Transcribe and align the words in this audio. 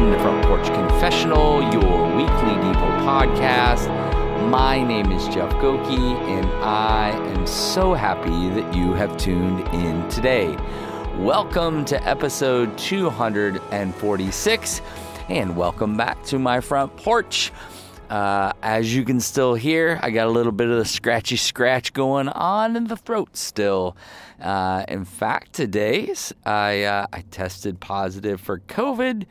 to 0.00 0.18
Front 0.20 0.46
Porch 0.46 0.66
Confessional, 0.68 1.60
your 1.74 2.16
weekly 2.16 2.54
Devo 2.62 3.04
podcast. 3.04 3.86
My 4.48 4.82
name 4.82 5.12
is 5.12 5.28
Jeff 5.28 5.52
Goki, 5.56 6.14
and 6.26 6.46
I 6.64 7.10
am 7.10 7.46
so 7.46 7.92
happy 7.92 8.48
that 8.48 8.74
you 8.74 8.94
have 8.94 9.14
tuned 9.18 9.68
in 9.74 10.08
today. 10.08 10.56
Welcome 11.18 11.84
to 11.84 12.02
episode 12.08 12.78
246, 12.78 14.80
and 15.28 15.54
welcome 15.54 15.98
back 15.98 16.24
to 16.24 16.38
my 16.38 16.60
front 16.60 16.96
porch. 16.96 17.52
Uh, 18.08 18.54
as 18.62 18.94
you 18.94 19.04
can 19.04 19.20
still 19.20 19.52
hear, 19.54 20.00
I 20.02 20.10
got 20.10 20.26
a 20.26 20.30
little 20.30 20.50
bit 20.50 20.68
of 20.68 20.78
the 20.78 20.86
scratchy 20.86 21.36
scratch 21.36 21.92
going 21.92 22.28
on 22.28 22.74
in 22.74 22.86
the 22.86 22.96
throat 22.96 23.36
still. 23.36 23.98
Uh, 24.40 24.82
in 24.88 25.04
fact, 25.04 25.52
today 25.52 26.14
I 26.46 26.84
uh, 26.84 27.06
I 27.12 27.20
tested 27.30 27.80
positive 27.80 28.40
for 28.40 28.60
COVID, 28.60 29.26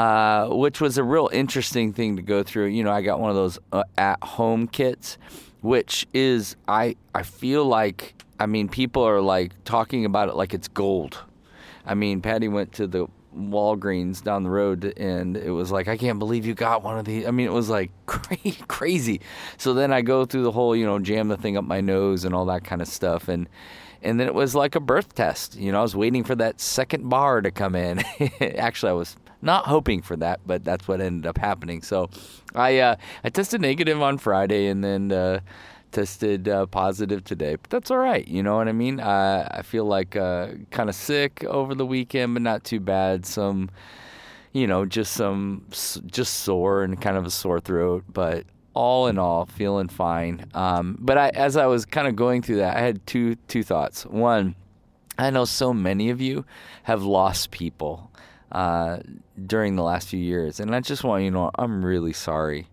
uh, 0.00 0.48
which 0.48 0.80
was 0.80 0.96
a 0.96 1.04
real 1.04 1.28
interesting 1.30 1.92
thing 1.92 2.16
to 2.16 2.22
go 2.22 2.42
through. 2.42 2.64
You 2.66 2.82
know, 2.82 2.90
I 2.90 3.02
got 3.02 3.20
one 3.20 3.28
of 3.28 3.36
those 3.36 3.58
uh, 3.70 3.84
at 3.98 4.22
home 4.24 4.66
kits, 4.66 5.18
which 5.60 6.06
is 6.14 6.56
I 6.66 6.96
I 7.14 7.22
feel 7.22 7.66
like 7.66 8.14
I 8.38 8.46
mean 8.46 8.70
people 8.70 9.06
are 9.06 9.20
like 9.20 9.52
talking 9.64 10.06
about 10.06 10.30
it 10.30 10.36
like 10.36 10.54
it's 10.54 10.68
gold. 10.68 11.22
I 11.84 11.92
mean, 11.92 12.22
Patty 12.22 12.48
went 12.48 12.72
to 12.74 12.86
the 12.86 13.08
Walgreens 13.36 14.22
down 14.24 14.42
the 14.42 14.48
road, 14.48 14.94
and 14.96 15.36
it 15.36 15.50
was 15.50 15.70
like, 15.70 15.86
I 15.86 15.98
can't 15.98 16.18
believe 16.18 16.46
you 16.46 16.54
got 16.54 16.82
one 16.82 16.98
of 16.98 17.04
these. 17.04 17.26
I 17.26 17.30
mean, 17.30 17.46
it 17.46 17.52
was 17.52 17.68
like 17.68 17.90
crazy. 18.06 19.20
So 19.58 19.74
then 19.74 19.92
I 19.92 20.00
go 20.00 20.24
through 20.24 20.44
the 20.44 20.52
whole, 20.52 20.74
you 20.74 20.86
know, 20.86 20.98
jam 20.98 21.28
the 21.28 21.36
thing 21.36 21.58
up 21.58 21.64
my 21.64 21.82
nose 21.82 22.24
and 22.24 22.34
all 22.34 22.46
that 22.46 22.64
kind 22.64 22.80
of 22.80 22.88
stuff, 22.88 23.28
and 23.28 23.50
and 24.02 24.18
then 24.18 24.28
it 24.28 24.34
was 24.34 24.54
like 24.54 24.76
a 24.76 24.80
birth 24.80 25.14
test. 25.14 25.56
You 25.56 25.72
know, 25.72 25.80
I 25.80 25.82
was 25.82 25.94
waiting 25.94 26.24
for 26.24 26.36
that 26.36 26.58
second 26.58 27.10
bar 27.10 27.42
to 27.42 27.50
come 27.50 27.74
in. 27.74 27.98
Actually, 28.40 28.90
I 28.90 28.94
was 28.94 29.14
not 29.42 29.66
hoping 29.66 30.02
for 30.02 30.16
that, 30.16 30.40
but 30.46 30.64
that's 30.64 30.86
what 30.88 31.00
ended 31.00 31.26
up 31.26 31.38
happening. 31.38 31.82
So 31.82 32.10
I 32.54 32.78
uh, 32.78 32.96
I 33.24 33.30
tested 33.30 33.60
negative 33.60 34.00
on 34.02 34.18
Friday, 34.18 34.66
and 34.66 34.82
then. 34.84 35.12
Uh, 35.12 35.40
tested 35.92 36.48
uh, 36.48 36.66
positive 36.66 37.24
today, 37.24 37.56
but 37.56 37.68
that's 37.68 37.90
all 37.90 37.98
right. 37.98 38.28
You 38.28 38.44
know 38.44 38.56
what 38.56 38.68
I 38.68 38.72
mean? 38.72 39.00
I 39.00 39.62
feel 39.62 39.84
like 39.84 40.14
uh, 40.14 40.50
kind 40.70 40.88
of 40.88 40.94
sick 40.94 41.42
over 41.44 41.74
the 41.74 41.84
weekend, 41.84 42.34
but 42.34 42.42
not 42.42 42.62
too 42.62 42.78
bad. 42.78 43.26
Some, 43.26 43.70
you 44.52 44.68
know, 44.68 44.86
just 44.86 45.12
some, 45.12 45.66
just 45.70 46.34
sore 46.34 46.84
and 46.84 47.00
kind 47.00 47.16
of 47.16 47.26
a 47.26 47.30
sore 47.30 47.58
throat, 47.58 48.04
but 48.08 48.44
all 48.74 49.08
in 49.08 49.18
all, 49.18 49.46
feeling 49.46 49.88
fine. 49.88 50.46
Um, 50.54 50.96
but 51.00 51.18
I, 51.18 51.28
as 51.30 51.56
I 51.56 51.66
was 51.66 51.84
kind 51.84 52.06
of 52.06 52.16
going 52.16 52.42
through 52.42 52.56
that, 52.56 52.76
I 52.76 52.80
had 52.80 53.04
two 53.06 53.34
two 53.48 53.62
thoughts. 53.62 54.06
One, 54.06 54.54
I 55.18 55.30
know 55.30 55.44
so 55.44 55.74
many 55.74 56.10
of 56.10 56.20
you 56.20 56.44
have 56.84 57.02
lost 57.02 57.50
people 57.50 58.10
uh, 58.52 58.98
during 59.46 59.76
the 59.76 59.82
last 59.82 60.08
few 60.08 60.18
years, 60.18 60.60
and 60.60 60.74
I 60.74 60.80
just 60.80 61.04
want 61.04 61.24
you 61.24 61.30
to 61.30 61.34
know 61.34 61.50
I'm 61.58 61.84
really 61.84 62.12
sorry. 62.12 62.68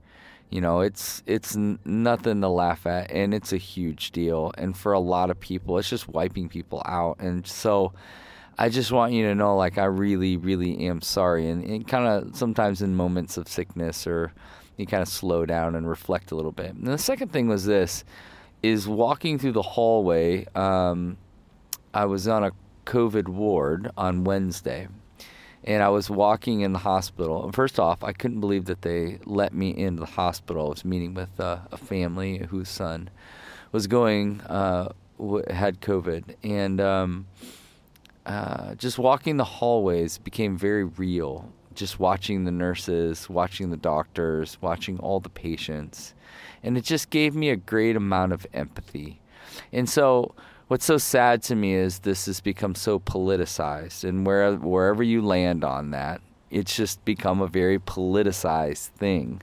You 0.50 0.61
know 0.61 0.80
it's 0.80 1.23
it's 1.25 1.58
n- 1.58 1.80
nothing 1.83 2.39
to 2.39 2.47
laugh 2.47 2.88
at 2.88 3.11
and 3.11 3.33
it's 3.33 3.52
a 3.52 3.58
huge 3.58 4.11
deal. 4.11 4.52
And 4.58 4.78
for 4.78 4.94
a 4.94 5.00
lot 5.00 5.30
of 5.30 5.39
people 5.39 5.78
it's 5.78 5.89
just 5.89 6.08
wiping 6.08 6.48
people 6.48 6.81
out. 6.86 7.17
And 7.20 7.45
so 7.45 7.92
i 8.58 8.70
just 8.70 8.92
want 8.92 9.14
you 9.14 9.23
to 9.28 9.36
know 9.36 9.55
like 9.55 9.78
i 9.78 9.83
really 9.83 10.38
really 10.38 10.88
am 10.88 11.02
sorry. 11.02 11.50
And, 11.50 11.66
and 11.66 11.86
kind 11.86 12.08
of 12.08 12.33
sometimes 12.33 12.81
in 12.81 12.95
moments 12.95 13.36
of 13.36 13.50
sickness 13.50 14.08
or 14.08 14.31
you 14.78 14.86
kind 14.86 15.02
of 15.02 15.09
slow 15.09 15.45
down 15.45 15.75
and 15.75 15.89
reflect 15.89 16.31
a 16.31 16.36
little 16.36 16.53
bit. 16.53 16.73
And 16.75 16.88
the 16.88 16.98
second 16.98 17.33
thing 17.33 17.50
was 17.50 17.66
this 17.66 18.05
is 18.64 18.88
walking 18.88 19.38
through 19.38 19.52
the 19.52 19.61
hallway 19.61 20.45
um, 20.55 21.17
i 21.94 22.05
was 22.05 22.28
on 22.28 22.44
a 22.44 22.52
covid 22.86 23.28
ward 23.28 23.92
on 23.98 24.23
wednesday 24.23 24.88
and 25.63 25.83
I 25.83 25.89
was 25.89 26.09
walking 26.09 26.61
in 26.61 26.73
the 26.73 26.80
hospital. 26.80 27.52
First 27.52 27.80
off, 27.80 28.04
I 28.04 28.14
couldn't 28.14 28.39
believe 28.39 28.65
that 28.65 28.81
they 28.81 29.20
let 29.26 29.54
me 29.54 29.76
into 29.76 29.99
the 30.02 30.05
hospital. 30.05 30.67
I 30.67 30.70
was 30.70 30.86
meeting 30.86 31.14
with 31.14 31.39
uh, 31.39 31.59
a 31.71 31.77
family 31.77 32.37
whose 32.49 32.70
son 32.70 33.09
was 33.71 33.87
going 33.87 34.42
uh, 34.42 34.92
had 35.49 35.81
COVID, 35.81 36.36
and 36.43 36.80
um, 36.80 37.27
uh, 38.26 38.76
just 38.76 38.98
walking 38.98 39.37
the 39.37 39.43
hallways 39.43 40.17
became 40.17 40.58
very 40.58 40.83
real. 40.83 41.52
Just 41.73 41.99
watching 41.99 42.45
the 42.45 42.52
nurses, 42.52 43.30
watching 43.30 43.70
the 43.70 43.77
doctors, 43.77 44.58
watching 44.61 44.99
all 44.99 45.20
the 45.20 45.30
patients, 45.30 46.14
and 46.64 46.77
it 46.77 46.83
just 46.83 47.10
gave 47.10 47.36
me 47.36 47.49
a 47.49 47.55
great 47.55 47.95
amount 47.95 48.33
of 48.33 48.48
empathy. 48.54 49.20
And 49.71 49.87
so 49.87 50.33
what's 50.67 50.86
so 50.86 50.98
sad 50.98 51.42
to 51.44 51.55
me 51.55 51.73
is 51.73 52.00
this 52.00 52.26
has 52.26 52.42
become 52.42 52.76
so 52.76 53.00
politicized, 53.00 54.04
and 54.04 54.26
where 54.26 54.55
wherever 54.55 55.04
you 55.04 55.22
land 55.22 55.64
on 55.64 55.92
that, 55.92 56.22
it's 56.50 56.76
just 56.76 57.04
become 57.05 57.42
a 57.42 57.48
very 57.48 57.80
politicized 57.80 58.88
thing. 58.89 59.42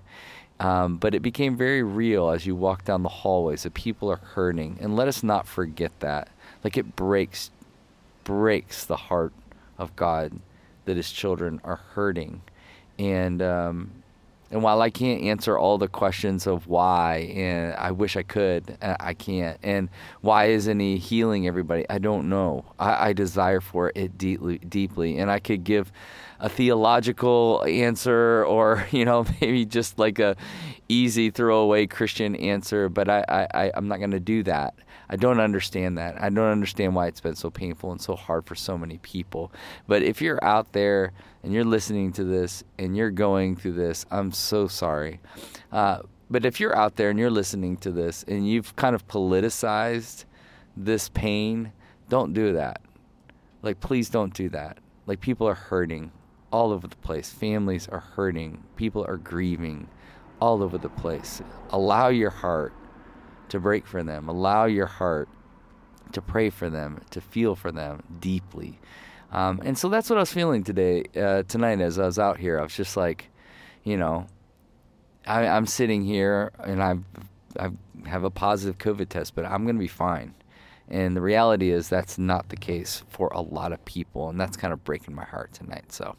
Um, 0.61 0.99
but 0.99 1.15
it 1.15 1.21
became 1.21 1.57
very 1.57 1.83
real 1.83 2.31
as 2.31 2.47
you 2.47 2.55
walk 2.55 2.85
down 2.85 3.03
the 3.03 3.09
hallways 3.09 3.65
that 3.65 3.75
people 3.75 4.11
are 4.11 4.21
hurting, 4.35 4.79
and 4.81 4.97
let 4.97 5.09
us 5.09 5.23
not 5.23 5.47
forget 5.47 5.93
that. 6.01 6.29
Like 6.62 6.77
it 6.77 6.97
breaks, 6.97 7.51
breaks 8.23 8.85
the 8.85 8.97
heart 8.97 9.33
of 9.79 9.95
God 9.97 10.41
that 10.85 10.97
His 10.97 11.11
children 11.11 11.61
are 11.65 11.81
hurting, 11.95 12.43
and 12.99 13.43
um, 13.43 13.91
and 14.54 14.62
while 14.62 14.81
I 14.81 14.91
can't 14.91 15.20
answer 15.22 15.59
all 15.59 15.78
the 15.78 15.88
questions 15.88 16.47
of 16.47 16.69
why, 16.69 17.32
and 17.34 17.75
I 17.75 17.91
wish 17.91 18.16
I 18.16 18.22
could, 18.22 18.78
uh, 18.81 18.94
I 19.00 19.12
can't. 19.12 19.59
And 19.65 19.88
why 20.20 20.44
isn't 20.44 20.78
he 20.78 20.97
healing 20.97 21.48
everybody? 21.48 21.84
I 21.91 21.98
don't 21.98 22.28
know. 22.28 22.64
I, 22.78 23.09
I 23.09 23.12
desire 23.14 23.60
for 23.60 23.91
it 23.97 24.16
deeply, 24.16 24.59
deeply, 24.59 25.19
and 25.19 25.28
I 25.28 25.41
could 25.41 25.64
give 25.64 25.91
a 26.38 26.48
theological 26.48 27.64
answer, 27.66 28.44
or 28.44 28.87
you 28.93 29.04
know, 29.04 29.26
maybe 29.41 29.64
just 29.64 29.98
like 29.98 30.20
a 30.20 30.37
easy 30.88 31.31
throwaway 31.31 31.88
Christian 31.88 32.37
answer. 32.37 32.88
But 32.88 33.09
I, 33.09 33.48
I, 33.53 33.72
I'm 33.75 33.88
not 33.88 33.98
going 33.98 34.12
to 34.12 34.20
do 34.20 34.44
that. 34.44 34.75
I 35.09 35.16
don't 35.16 35.41
understand 35.41 35.98
that. 35.98 36.20
I 36.20 36.28
don't 36.28 36.50
understand 36.50 36.94
why 36.94 37.06
it's 37.06 37.20
been 37.20 37.37
so 37.37 37.50
painful 37.50 37.92
and 37.92 38.00
so 38.00 38.16
hard 38.16 38.47
for 38.47 38.54
so 38.54 38.78
many 38.78 38.98
people. 38.98 39.53
But 39.87 40.03
if 40.03 40.22
you're 40.22 40.42
out 40.42 40.72
there 40.72 41.12
and 41.42 41.53
you're 41.53 41.65
listening 41.65 42.12
to 42.12 42.25
this 42.25 42.65
and 42.78 42.97
you're 42.97 43.10
going 43.10 43.56
through 43.56 43.72
this, 43.72 44.06
I'm 44.10 44.32
so 44.32 44.69
sorry. 44.69 45.20
Uh, 45.70 46.00
but 46.31 46.44
if 46.44 46.59
you're 46.59 46.76
out 46.76 46.97
there 46.97 47.10
and 47.10 47.19
you're 47.19 47.31
listening 47.31 47.76
to 47.78 47.91
this 47.91 48.25
and 48.26 48.48
you've 48.48 48.75
kind 48.76 48.94
of 48.94 49.06
politicized 49.06 50.25
this 50.76 51.09
pain, 51.10 51.72
don't 52.09 52.32
do 52.32 52.54
that. 52.54 52.81
Like, 53.62 53.81
please 53.81 54.09
don't 54.09 54.34
do 54.34 54.48
that. 54.50 54.78
Like, 55.06 55.20
people 55.20 55.47
are 55.47 55.54
hurting 55.54 56.12
all 56.50 56.72
over 56.72 56.87
the 56.87 56.97
place. 56.97 57.31
Families 57.31 57.88
are 57.88 58.00
hurting. 58.00 58.62
People 58.76 59.04
are 59.06 59.16
grieving 59.16 59.88
all 60.41 60.62
over 60.62 60.78
the 60.78 60.88
place. 60.88 61.43
Allow 61.70 62.09
your 62.09 62.31
heart 62.31 62.72
to 63.54 63.60
break 63.60 63.87
for 63.87 64.03
them. 64.03 64.28
Allow 64.28 64.66
your 64.66 64.87
heart 64.87 65.28
to 66.12 66.20
pray 66.20 66.50
for 66.50 66.70
them, 66.70 67.00
to 67.10 67.20
feel 67.20 67.56
for 67.56 67.72
them 67.72 68.03
deeply. 68.20 68.78
Um, 69.32 69.60
and 69.65 69.76
so 69.76 69.88
that's 69.88 70.09
what 70.09 70.16
I 70.16 70.22
was 70.22 70.32
feeling 70.32 70.62
today, 70.62 71.04
uh, 71.16 71.42
tonight 71.44 71.81
as 71.81 71.98
I 71.98 72.06
was 72.06 72.19
out 72.19 72.38
here. 72.38 72.60
I 72.60 72.62
was 72.62 72.76
just 72.76 72.97
like, 72.97 73.31
you 73.82 73.97
know, 73.97 74.26
I, 75.26 75.44
am 75.44 75.66
sitting 75.66 76.04
here 76.04 76.53
and 76.60 76.82
I've, 76.82 77.04
I 77.59 77.70
have 78.09 78.25
a 78.25 78.31
positive 78.31 78.78
COVID 78.78 79.09
test, 79.09 79.34
but 79.34 79.44
I'm 79.44 79.64
going 79.64 79.76
to 79.76 79.81
be 79.81 79.88
fine. 79.88 80.34
And 80.89 81.17
the 81.17 81.21
reality 81.21 81.71
is 81.71 81.89
that's 81.89 82.19
not 82.19 82.50
the 82.50 82.56
case 82.56 83.05
for 83.09 83.28
a 83.28 83.41
lot 83.41 83.72
of 83.72 83.84
people, 83.84 84.28
and 84.28 84.39
that's 84.39 84.56
kind 84.56 84.72
of 84.72 84.84
breaking 84.84 85.15
my 85.15 85.25
heart 85.25 85.53
tonight. 85.53 85.91
So, 85.93 86.15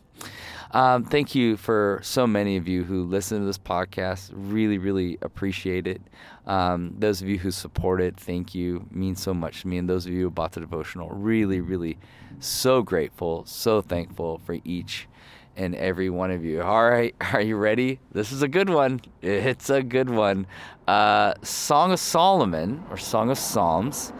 um, 0.71 1.05
thank 1.05 1.35
you 1.35 1.55
for 1.55 1.99
so 2.03 2.25
many 2.25 2.57
of 2.57 2.67
you 2.67 2.83
who 2.83 3.03
listen 3.03 3.39
to 3.39 3.45
this 3.45 3.57
podcast. 3.57 4.31
Really, 4.33 4.77
really 4.77 5.17
appreciate 5.21 5.85
it. 5.85 6.01
Um, 6.47 6.95
those 6.97 7.21
of 7.21 7.29
you 7.29 7.37
who 7.37 7.51
support 7.51 8.01
it, 8.01 8.17
thank 8.17 8.55
you. 8.55 8.87
Means 8.89 9.21
so 9.21 9.33
much 9.33 9.61
to 9.61 9.67
me. 9.67 9.77
And 9.77 9.89
those 9.89 10.05
of 10.05 10.13
you 10.13 10.23
who 10.23 10.29
bought 10.31 10.53
the 10.53 10.61
devotional, 10.61 11.09
really, 11.09 11.61
really 11.61 11.97
so 12.39 12.81
grateful, 12.81 13.45
so 13.45 13.81
thankful 13.81 14.41
for 14.45 14.57
each 14.63 15.07
and 15.57 15.75
every 15.75 16.09
one 16.09 16.31
of 16.31 16.43
you. 16.43 16.61
All 16.61 16.89
right, 16.89 17.15
are 17.33 17.41
you 17.41 17.55
ready? 17.55 17.99
This 18.11 18.31
is 18.31 18.41
a 18.41 18.47
good 18.47 18.69
one. 18.69 19.01
It's 19.21 19.69
a 19.69 19.83
good 19.83 20.09
one. 20.09 20.47
Uh, 20.87 21.33
Song 21.41 21.91
of 21.91 21.99
Solomon 21.99 22.83
or 22.89 22.97
Song 22.97 23.29
of 23.29 23.37
Psalms 23.37 24.11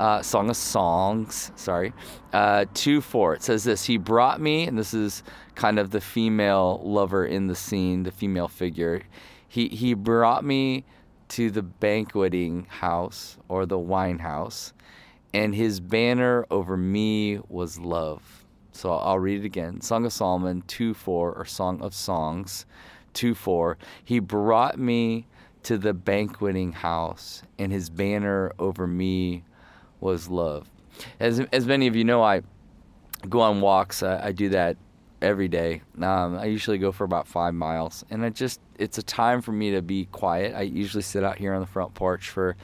uh, 0.00 0.22
Song 0.22 0.48
of 0.48 0.56
Songs, 0.56 1.52
sorry, 1.56 1.92
uh, 2.32 2.64
2 2.72 3.02
4. 3.02 3.34
It 3.34 3.42
says 3.42 3.64
this 3.64 3.84
He 3.84 3.98
brought 3.98 4.40
me, 4.40 4.66
and 4.66 4.78
this 4.78 4.94
is 4.94 5.22
kind 5.54 5.78
of 5.78 5.90
the 5.90 6.00
female 6.00 6.80
lover 6.82 7.26
in 7.26 7.48
the 7.48 7.54
scene, 7.54 8.02
the 8.02 8.10
female 8.10 8.48
figure. 8.48 9.02
He, 9.46 9.68
he 9.68 9.92
brought 9.92 10.42
me 10.42 10.86
to 11.28 11.50
the 11.50 11.62
banqueting 11.62 12.66
house 12.70 13.36
or 13.48 13.66
the 13.66 13.78
wine 13.78 14.20
house, 14.20 14.72
and 15.34 15.54
his 15.54 15.80
banner 15.80 16.46
over 16.50 16.78
me 16.78 17.38
was 17.50 17.78
love. 17.78 18.46
So 18.72 18.92
I'll 18.92 19.18
read 19.18 19.40
it 19.40 19.44
again 19.44 19.82
Song 19.82 20.06
of 20.06 20.14
Solomon 20.14 20.62
2 20.66 20.94
4, 20.94 21.32
or 21.34 21.44
Song 21.44 21.82
of 21.82 21.92
Songs 21.92 22.64
2 23.12 23.34
4. 23.34 23.76
He 24.02 24.18
brought 24.18 24.78
me 24.78 25.26
to 25.64 25.76
the 25.76 25.92
banqueting 25.92 26.72
house, 26.72 27.42
and 27.58 27.70
his 27.70 27.90
banner 27.90 28.50
over 28.58 28.86
me 28.86 29.44
was 30.00 30.28
love. 30.28 30.68
As 31.18 31.40
as 31.52 31.66
many 31.66 31.86
of 31.86 31.96
you 31.96 32.04
know, 32.04 32.22
I 32.22 32.42
go 33.28 33.40
on 33.40 33.60
walks. 33.60 34.02
I, 34.02 34.26
I 34.26 34.32
do 34.32 34.50
that 34.50 34.76
every 35.22 35.48
day. 35.48 35.82
Um, 36.00 36.38
I 36.38 36.46
usually 36.46 36.78
go 36.78 36.92
for 36.92 37.04
about 37.04 37.26
five 37.26 37.54
miles, 37.54 38.04
and 38.10 38.24
it 38.24 38.34
just 38.34 38.60
it's 38.78 38.98
a 38.98 39.02
time 39.02 39.42
for 39.42 39.52
me 39.52 39.72
to 39.72 39.82
be 39.82 40.06
quiet. 40.06 40.54
I 40.54 40.62
usually 40.62 41.02
sit 41.02 41.24
out 41.24 41.38
here 41.38 41.54
on 41.54 41.60
the 41.60 41.66
front 41.66 41.94
porch 41.94 42.30
for 42.30 42.56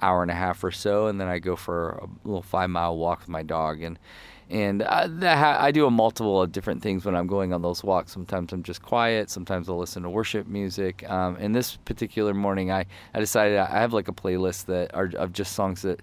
hour 0.00 0.22
and 0.22 0.30
a 0.30 0.34
half 0.34 0.62
or 0.62 0.70
so, 0.70 1.06
and 1.06 1.20
then 1.20 1.28
I 1.28 1.38
go 1.38 1.56
for 1.56 1.90
a 1.90 2.08
little 2.24 2.42
five 2.42 2.70
mile 2.70 2.96
walk 2.96 3.20
with 3.20 3.28
my 3.28 3.42
dog. 3.42 3.82
And 3.82 3.98
and 4.50 4.82
I, 4.82 5.36
ha- 5.36 5.58
I 5.60 5.72
do 5.72 5.84
a 5.84 5.90
multiple 5.90 6.40
of 6.40 6.52
different 6.52 6.82
things 6.82 7.04
when 7.04 7.14
I'm 7.14 7.26
going 7.26 7.52
on 7.52 7.60
those 7.60 7.84
walks. 7.84 8.12
Sometimes 8.12 8.50
I'm 8.52 8.62
just 8.62 8.80
quiet. 8.80 9.28
Sometimes 9.28 9.68
I'll 9.68 9.78
listen 9.78 10.02
to 10.04 10.10
worship 10.10 10.46
music. 10.46 11.08
Um, 11.08 11.36
and 11.38 11.54
this 11.54 11.76
particular 11.76 12.32
morning, 12.32 12.70
I, 12.70 12.86
I 13.12 13.20
decided 13.20 13.58
I 13.58 13.66
have 13.66 13.92
like 13.92 14.08
a 14.08 14.12
playlist 14.12 14.64
that 14.66 14.94
are 14.94 15.10
of 15.16 15.34
just 15.34 15.52
songs 15.52 15.82
that 15.82 16.00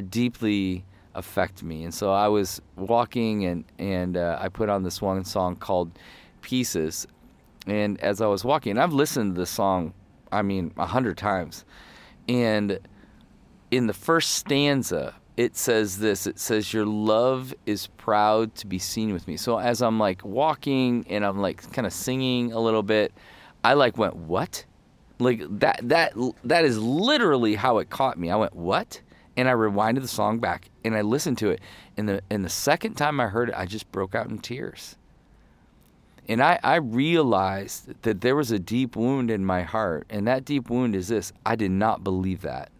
deeply 0.00 0.84
affect 1.14 1.62
me. 1.62 1.84
And 1.84 1.92
so 1.92 2.12
I 2.12 2.28
was 2.28 2.60
walking 2.76 3.44
and 3.44 3.64
and 3.78 4.16
uh, 4.16 4.38
I 4.40 4.48
put 4.48 4.68
on 4.68 4.82
this 4.82 5.02
one 5.02 5.24
song 5.24 5.56
called 5.56 5.98
Pieces. 6.42 7.06
And 7.66 8.00
as 8.00 8.20
I 8.20 8.26
was 8.26 8.44
walking, 8.44 8.78
I've 8.78 8.92
listened 8.92 9.34
to 9.34 9.40
this 9.40 9.50
song, 9.50 9.92
I 10.32 10.42
mean, 10.42 10.72
a 10.78 10.86
hundred 10.86 11.18
times. 11.18 11.64
And 12.28 12.78
in 13.70 13.86
the 13.86 13.92
first 13.92 14.34
stanza, 14.34 15.14
it 15.38 15.56
says 15.56 15.98
this 15.98 16.26
it 16.26 16.38
says 16.38 16.72
your 16.74 16.84
love 16.84 17.54
is 17.64 17.86
proud 17.96 18.54
to 18.56 18.66
be 18.66 18.78
seen 18.78 19.12
with 19.12 19.28
me 19.28 19.36
so 19.36 19.56
as 19.58 19.80
i'm 19.80 19.96
like 19.96 20.24
walking 20.24 21.06
and 21.08 21.24
i'm 21.24 21.40
like 21.40 21.72
kind 21.72 21.86
of 21.86 21.92
singing 21.92 22.52
a 22.52 22.58
little 22.58 22.82
bit 22.82 23.12
i 23.62 23.72
like 23.72 23.96
went 23.96 24.16
what 24.16 24.64
like 25.20 25.40
that 25.48 25.78
that 25.84 26.12
that 26.42 26.64
is 26.64 26.76
literally 26.76 27.54
how 27.54 27.78
it 27.78 27.88
caught 27.88 28.18
me 28.18 28.30
i 28.32 28.36
went 28.36 28.52
what 28.54 29.00
and 29.38 29.48
i 29.48 29.52
rewinded 29.52 30.02
the 30.02 30.08
song 30.08 30.38
back 30.38 30.68
and 30.84 30.94
i 30.94 31.00
listened 31.00 31.38
to 31.38 31.48
it 31.48 31.60
and 31.96 32.06
the 32.06 32.20
and 32.28 32.44
the 32.44 32.50
second 32.50 32.94
time 32.94 33.18
i 33.18 33.26
heard 33.26 33.48
it 33.48 33.54
i 33.56 33.64
just 33.64 33.90
broke 33.90 34.14
out 34.14 34.28
in 34.28 34.38
tears 34.38 34.96
and 36.30 36.42
I, 36.42 36.60
I 36.62 36.74
realized 36.74 38.02
that 38.02 38.20
there 38.20 38.36
was 38.36 38.50
a 38.50 38.58
deep 38.58 38.96
wound 38.96 39.30
in 39.30 39.46
my 39.46 39.62
heart 39.62 40.06
and 40.10 40.26
that 40.28 40.44
deep 40.44 40.68
wound 40.68 40.94
is 40.94 41.08
this 41.08 41.32
i 41.46 41.56
did 41.56 41.70
not 41.70 42.04
believe 42.04 42.42
that 42.42 42.70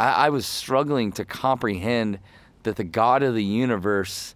I, 0.00 0.26
I 0.26 0.28
was 0.30 0.46
struggling 0.46 1.12
to 1.12 1.24
comprehend 1.24 2.18
that 2.62 2.76
the 2.76 2.84
God 2.84 3.22
of 3.22 3.34
the 3.34 3.44
universe, 3.44 4.34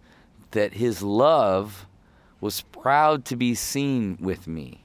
that 0.51 0.73
his 0.73 1.01
love 1.01 1.87
was 2.39 2.61
proud 2.61 3.25
to 3.25 3.35
be 3.35 3.55
seen 3.55 4.17
with 4.21 4.47
me. 4.47 4.84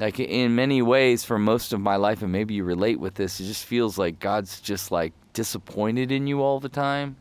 Like 0.00 0.18
in 0.18 0.54
many 0.54 0.80
ways, 0.80 1.24
for 1.24 1.38
most 1.38 1.74
of 1.74 1.80
my 1.80 1.96
life, 1.96 2.22
and 2.22 2.32
maybe 2.32 2.54
you 2.54 2.64
relate 2.64 2.98
with 2.98 3.16
this, 3.16 3.38
it 3.38 3.44
just 3.44 3.66
feels 3.66 3.98
like 3.98 4.18
God's 4.18 4.58
just 4.58 4.90
like 4.90 5.12
disappointed 5.34 6.10
in 6.10 6.26
you 6.26 6.40
all 6.40 6.58
the 6.58 6.70
time. 6.70 7.16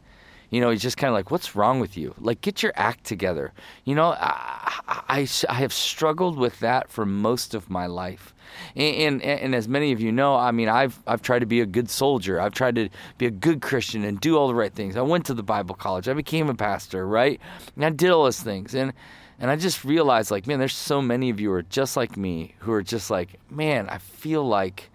You 0.50 0.62
know, 0.62 0.70
he's 0.72 0.82
just 0.82 0.98
kind 0.98 1.10
of 1.10 1.14
like, 1.14 1.32
what's 1.32 1.56
wrong 1.56 1.80
with 1.80 1.98
you? 1.98 2.16
Like, 2.20 2.42
get 2.42 2.64
your 2.64 2.74
act 2.76 3.04
together. 3.04 3.54
You 3.86 3.96
know, 3.96 4.16
I, 4.18 5.04
I, 5.08 5.28
I 5.48 5.54
have 5.54 5.72
struggled 5.72 6.38
with 6.38 6.60
that 6.60 6.90
for 6.90 7.06
most 7.06 7.54
of 7.54 7.70
my 7.70 7.86
life. 7.86 8.34
And, 8.76 9.22
and, 9.22 9.42
and 9.44 9.56
as 9.56 9.68
many 9.68 9.92
of 9.92 10.02
you 10.02 10.12
know, 10.12 10.36
I 10.36 10.52
mean, 10.52 10.70
I've 10.70 11.00
I've 11.06 11.22
tried 11.22 11.40
to 11.40 11.46
be 11.46 11.62
a 11.62 11.68
good 11.68 11.90
soldier. 11.90 12.42
I've 12.42 12.54
tried 12.54 12.76
to 12.76 12.90
be 13.20 13.28
a 13.28 13.32
good 13.32 13.62
Christian 13.62 14.04
and 14.04 14.20
do 14.20 14.38
all 14.38 14.48
the 14.48 14.56
right 14.56 14.74
things. 14.74 14.98
I 14.98 15.02
went 15.02 15.26
to 15.28 15.36
the 15.36 15.44
Bible 15.44 15.76
college. 15.76 16.08
I 16.08 16.14
became 16.14 16.50
a 16.50 16.56
pastor, 16.56 17.08
right? 17.08 17.40
And 17.76 17.86
I 17.86 17.90
did 17.92 18.10
all 18.10 18.24
those 18.24 18.42
things. 18.42 18.74
And 18.74 18.94
and 19.40 19.50
I 19.50 19.56
just 19.56 19.86
realized, 19.86 20.32
like, 20.32 20.48
man, 20.48 20.60
there's 20.60 20.76
so 20.76 21.02
many 21.02 21.30
of 21.30 21.40
you 21.40 21.52
are 21.54 21.62
just 21.62 21.96
like 21.96 22.18
me, 22.18 22.56
who 22.60 22.74
are 22.74 22.82
just 22.82 23.10
like, 23.10 23.40
man, 23.50 23.88
I 23.88 24.00
feel 24.00 24.44
like 24.44 24.90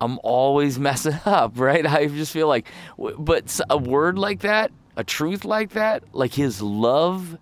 I'm 0.00 0.18
always 0.22 0.78
messing 0.88 1.18
up, 1.24 1.58
right? 1.58 1.86
I 1.86 2.06
just 2.06 2.32
feel 2.32 2.48
like, 2.48 2.66
but 2.96 3.60
a 3.68 3.76
word 3.76 4.18
like 4.18 4.40
that 4.40 4.72
a 5.00 5.04
truth 5.04 5.46
like 5.46 5.70
that, 5.70 6.04
like 6.12 6.34
his 6.34 6.60
love 6.60 7.38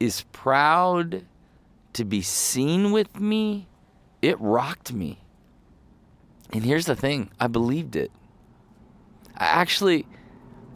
is 0.00 0.24
proud 0.32 1.24
to 1.92 2.04
be 2.04 2.22
seen 2.22 2.90
with 2.90 3.20
me, 3.20 3.68
it 4.20 4.36
rocked 4.40 4.92
me. 4.92 5.20
And 6.52 6.64
here's 6.64 6.86
the 6.86 6.96
thing 6.96 7.30
I 7.38 7.46
believed 7.46 7.94
it. 7.94 8.10
I 9.36 9.44
actually, 9.44 10.06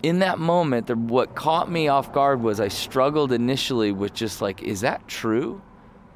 in 0.05 0.21
that 0.21 0.39
moment, 0.39 0.95
what 0.97 1.35
caught 1.35 1.69
me 1.69 1.89
off 1.89 2.13
guard 2.13 2.41
was 2.41 2.61
I 2.61 2.69
struggled 2.69 3.33
initially 3.33 3.91
with 3.91 4.15
just 4.15 4.41
like, 4.41 4.63
is 4.63 4.83
that 4.83 5.09
true? 5.09 5.61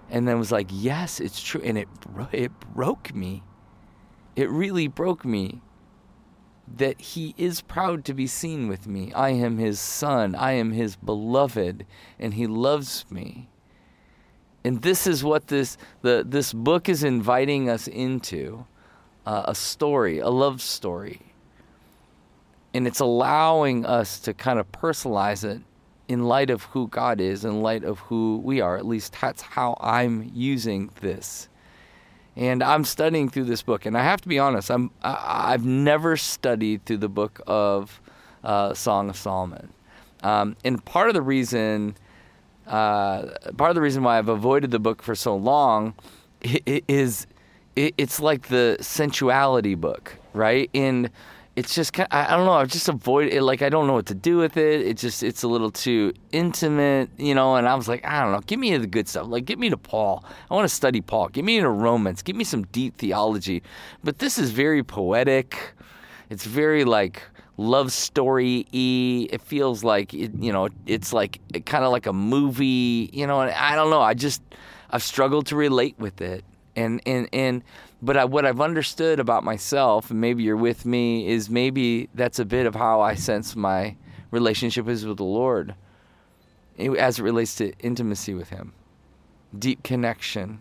And 0.09 0.29
then 0.29 0.39
was 0.39 0.53
like, 0.53 0.69
yes, 0.71 1.19
it's 1.19 1.43
true. 1.43 1.61
And 1.65 1.77
it, 1.77 1.89
it 2.33 2.53
broke 2.61 3.13
me. 3.13 3.43
It 4.39 4.49
really 4.51 4.87
broke 4.87 5.25
me 5.25 5.63
that 6.77 7.01
he 7.01 7.35
is 7.37 7.61
proud 7.61 8.05
to 8.05 8.15
be 8.15 8.29
seen 8.29 8.69
with 8.69 8.87
me. 8.87 9.13
I 9.13 9.31
am 9.31 9.59
his 9.59 9.81
son. 9.81 10.37
I 10.37 10.53
am 10.53 10.71
his 10.71 10.95
beloved, 10.95 11.85
and 12.21 12.35
he 12.35 12.47
loves 12.47 13.05
me. 13.11 13.49
And 14.63 14.81
this 14.83 15.09
is 15.09 15.25
what 15.25 15.49
this 15.49 15.77
the 16.03 16.25
this 16.25 16.53
book 16.53 16.89
is 16.89 17.03
inviting 17.03 17.69
us 17.69 17.89
into 17.89 18.65
uh, 19.27 19.43
a 19.47 19.57
story, 19.57 20.21
a 20.21 20.29
love 20.29 20.63
story. 20.63 21.35
And 22.73 22.87
it's 22.87 23.01
allowing 23.01 23.85
us 23.85 24.21
to 24.21 24.35
kind 24.35 24.61
of 24.61 24.71
personalize 24.71 25.43
it 25.43 25.63
in 26.07 26.29
light 26.29 26.51
of 26.51 26.63
who 26.63 26.87
God 26.87 27.21
is, 27.21 27.45
in 27.45 27.61
light 27.61 27.83
of 27.83 27.99
who 27.99 28.41
we 28.45 28.61
are. 28.61 28.77
At 28.77 28.87
least 28.87 29.17
that's 29.21 29.43
how 29.43 29.77
I'm 29.81 30.31
using 30.33 30.91
this 31.01 31.49
and 32.37 32.63
I'm 32.63 32.85
studying 32.85 33.29
through 33.29 33.45
this 33.45 33.63
book, 33.63 33.87
and 33.87 33.97
I 33.97 34.03
have 34.03 34.21
to 34.23 34.29
be 34.29 34.39
honest, 34.39 34.71
I'm 34.71 34.91
I, 35.03 35.53
have 35.53 35.65
never 35.65 36.17
studied 36.17 36.85
through 36.85 36.99
the 36.99 37.09
book 37.09 37.41
of 37.47 38.01
uh, 38.45 38.75
Song 38.75 39.11
of 39.11 39.17
Solomon, 39.17 39.73
um, 40.23 40.57
and 40.65 40.85
part 40.85 41.09
of 41.09 41.15
the 41.15 41.23
reason, 41.23 41.97
uh, 42.67 43.27
part 43.57 43.71
of 43.71 43.75
the 43.75 43.83
reason 43.83 44.03
why 44.03 44.19
I've 44.19 44.29
avoided 44.29 44.71
the 44.71 44.79
book 44.79 45.03
for 45.03 45.15
so 45.15 45.37
long, 45.37 45.95
is 46.87 47.27
it's 47.77 48.21
like 48.21 48.49
the 48.49 48.77
sensuality 48.81 49.75
book, 49.75 50.17
right? 50.33 50.69
In 50.73 51.11
it's 51.59 51.75
just 51.75 51.93
kind 51.93 52.07
of, 52.13 52.17
I 52.17 52.37
don't 52.37 52.47
know. 52.47 52.53
I've 52.53 52.69
just 52.69 52.89
avoid 52.89 53.33
it. 53.33 53.43
Like 53.43 53.63
I 53.63 53.69
don't 53.69 53.89
know 53.89 53.95
what 53.95 54.07
to 54.07 54.15
do 54.15 54.39
with 54.39 54.57
it. 54.57 54.81
It 54.81 54.97
just 54.97 55.25
it's 55.25 55.43
a 55.43 55.49
little 55.49 55.73
too 55.73 56.13
intimate, 56.31 57.11
you 57.19 57.35
know. 57.35 57.57
And 57.57 57.69
I 57.69 57.75
was 57.75 57.89
like, 57.89 58.05
I 58.07 58.23
don't 58.23 58.31
know. 58.31 58.39
Give 58.47 58.61
me 58.61 58.77
the 58.77 58.87
good 58.87 59.09
stuff. 59.09 59.27
Like 59.27 59.45
get 59.45 59.59
me 59.59 59.69
to 59.69 59.77
Paul. 59.77 60.25
I 60.49 60.55
want 60.55 60.69
to 60.69 60.75
study 60.75 61.01
Paul. 61.01 61.29
Give 61.29 61.45
me 61.45 61.57
into 61.57 61.71
Romans. 61.71 62.23
Give 62.23 62.37
me 62.37 62.45
some 62.45 62.63
deep 62.67 62.97
theology. 62.97 63.65
But 64.05 64.21
this 64.21 64.39
is 64.39 64.53
very 64.53 64.85
poetic. 64.85 65.75
It's 66.31 66.45
very 66.45 66.85
like 66.85 67.23
love 67.57 67.91
story 67.91 68.65
y. 68.73 69.27
It 69.29 69.43
feels 69.43 69.83
like 69.83 70.15
it, 70.15 70.31
you 70.39 70.53
know. 70.53 70.69
It's 70.87 71.13
like 71.13 71.41
kind 71.67 71.83
of 71.83 71.91
like 71.91 72.07
a 72.07 72.13
movie, 72.13 73.11
you 73.13 73.27
know. 73.27 73.41
And 73.41 73.51
I 73.51 73.75
don't 73.75 73.91
know. 73.91 74.01
I 74.01 74.15
just 74.15 74.43
I've 74.91 75.03
struggled 75.03 75.47
to 75.47 75.57
relate 75.57 75.99
with 75.99 76.21
it. 76.21 76.45
And 76.79 77.01
and 77.07 77.29
and 77.33 77.65
but 78.01 78.17
I, 78.17 78.25
what 78.25 78.47
I've 78.47 78.61
understood 78.61 79.19
about 79.19 79.43
myself, 79.43 80.11
and 80.11 80.21
maybe 80.21 80.45
you're 80.45 80.57
with 80.57 80.87
me, 80.87 81.27
is 81.27 81.51
maybe 81.51 82.09
that's 82.15 82.39
a 82.39 82.45
bit 82.45 82.67
of 82.67 82.77
how 82.77 83.01
I 83.01 83.15
sense 83.15 83.57
my 83.57 83.97
relationship 84.31 84.87
is 84.89 85.05
with 85.05 85.17
the 85.17 85.25
Lord 85.25 85.75
as 86.79 87.19
it 87.19 87.23
relates 87.23 87.57
to 87.57 87.73
intimacy 87.81 88.35
with 88.35 88.51
Him, 88.51 88.73
deep 89.59 89.83
connection. 89.83 90.61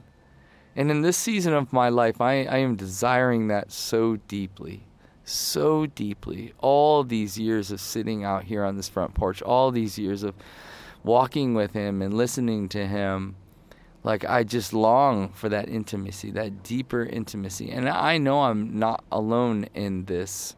And 0.75 0.89
in 0.89 1.01
this 1.01 1.17
season 1.17 1.53
of 1.53 1.71
my 1.71 1.89
life, 1.89 2.19
I, 2.19 2.45
I 2.45 2.57
am 2.57 2.75
desiring 2.75 3.47
that 3.49 3.71
so 3.71 4.15
deeply, 4.27 4.87
so 5.23 5.85
deeply. 5.85 6.53
All 6.59 7.03
these 7.03 7.37
years 7.37 7.69
of 7.71 7.79
sitting 7.79 8.23
out 8.23 8.45
here 8.45 8.63
on 8.63 8.75
this 8.75 8.89
front 8.89 9.13
porch, 9.13 9.43
all 9.43 9.69
these 9.69 9.99
years 9.99 10.23
of 10.23 10.33
walking 11.03 11.53
with 11.53 11.73
Him 11.73 12.01
and 12.01 12.13
listening 12.15 12.69
to 12.69 12.87
Him 12.87 13.35
like 14.07 14.23
I 14.23 14.45
just 14.45 14.71
long 14.71 15.33
for 15.33 15.49
that 15.49 15.67
intimacy, 15.67 16.31
that 16.31 16.63
deeper 16.63 17.03
intimacy. 17.03 17.71
And 17.71 17.89
I 17.89 18.17
know 18.17 18.39
I'm 18.39 18.79
not 18.79 19.03
alone 19.11 19.67
in 19.73 20.05
this. 20.05 20.55